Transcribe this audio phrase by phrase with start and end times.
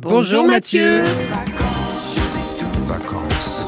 [0.00, 1.02] Bonjour, Mathieu.
[2.86, 3.66] Vacances.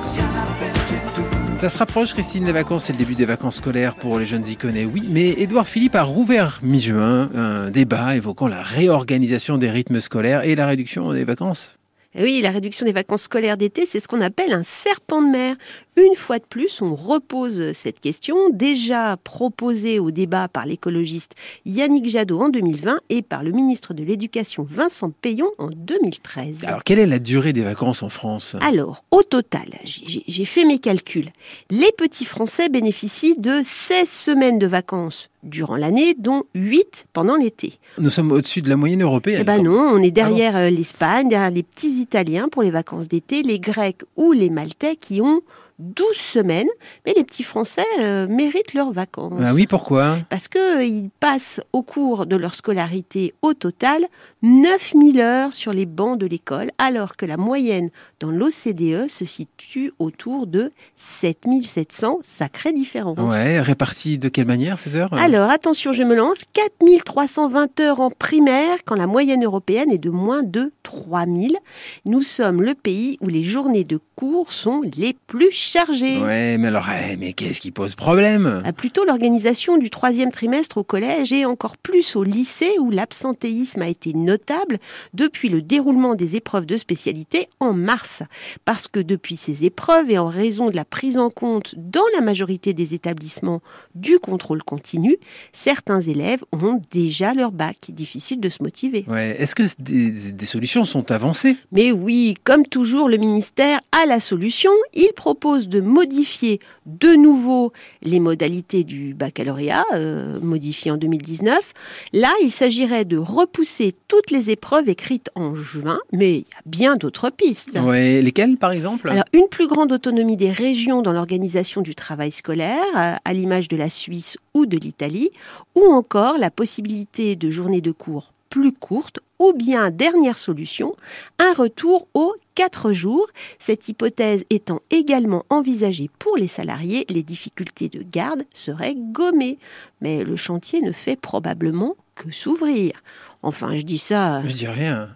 [1.58, 4.46] Ça se rapproche, Christine, les vacances, c'est le début des vacances scolaires pour les jeunes
[4.46, 5.03] iconais, oui.
[5.11, 10.54] Mais Édouard Philippe a rouvert mi-juin un débat évoquant la réorganisation des rythmes scolaires et
[10.54, 11.77] la réduction des vacances.
[12.19, 15.57] Oui, la réduction des vacances scolaires d'été, c'est ce qu'on appelle un serpent de mer.
[15.96, 21.34] Une fois de plus, on repose cette question, déjà proposée au débat par l'écologiste
[21.66, 26.64] Yannick Jadot en 2020 et par le ministre de l'Éducation Vincent Payon en 2013.
[26.64, 28.56] Alors, quelle est la durée des vacances en France?
[28.60, 31.30] Alors, au total, j'ai fait mes calculs.
[31.70, 37.79] Les petits Français bénéficient de 16 semaines de vacances durant l'année, dont 8 pendant l'été.
[37.98, 39.38] Nous sommes au-dessus de la moyenne européenne.
[39.41, 43.09] Eh ben non, on est derrière euh, l'Espagne, derrière les petits Italiens pour les vacances
[43.09, 45.41] d'été, les Grecs ou les Maltais qui ont
[45.80, 46.69] 12 semaines,
[47.07, 49.41] mais les petits Français euh, méritent leurs vacances.
[49.45, 50.19] Ah oui, pourquoi?
[50.29, 54.05] Parce qu'ils passent au cours de leur scolarité au total
[54.43, 57.91] 9000 heures sur les bancs de l'école, alors que la moyenne
[58.21, 63.19] dans l'OCDE se situe autour de 7700, sacrée différence.
[63.19, 65.12] Ouais, répartis de quelle manière ces heures?
[65.14, 70.10] Alors attention, je me lance, 4320 heures en primaire quand la moyenne européenne est de
[70.10, 71.56] moins de 3000.
[72.04, 76.18] Nous sommes le pays où les journées de cours sont les plus chargées.
[76.18, 78.62] Ouais, mais alors, eh, mais qu'est-ce qui pose problème?
[78.66, 83.80] Ah, Plutôt l'organisation du troisième trimestre au collège et encore plus au lycée où l'absentéisme
[83.80, 84.76] a été notable
[85.14, 88.22] depuis le déroulement des épreuves de spécialité en mars.
[88.66, 92.20] Parce que depuis ces épreuves et en raison de la prise en compte dans la
[92.20, 93.62] majorité des établissements
[93.94, 95.16] du contrôle continu,
[95.54, 97.76] certains élèves ont déjà leur bac.
[97.88, 99.06] Difficile de se motiver.
[99.08, 101.56] Ouais, est-ce que des, des solutions sont avancées?
[101.72, 104.72] Mais oui, comme toujours, le ministère a la solution.
[104.92, 107.72] Il propose de modifier de nouveau
[108.03, 111.72] les modalités du baccalauréat, euh, modifié en 2019.
[112.12, 116.62] Là, il s'agirait de repousser toutes les épreuves écrites en juin, mais il y a
[116.66, 117.78] bien d'autres pistes.
[117.81, 119.08] Ouais, lesquelles par exemple?
[119.08, 123.69] Alors, une plus grande autonomie des régions dans l'organisation du travail scolaire, euh, à l'image
[123.69, 125.31] de la Suisse ou de l'Italie,
[125.76, 130.94] ou encore la possibilité de journées de cours plus courtes, ou bien, dernière solution,
[131.40, 133.26] un retour aux quatre jours.
[133.58, 139.58] Cette hypothèse étant également envisagée pour les salariés, les difficultés de garde seraient gommées.
[140.02, 143.02] Mais le chantier ne fait probablement que s'ouvrir.
[143.42, 144.46] Enfin, je dis ça.
[144.46, 145.08] Je dis rien.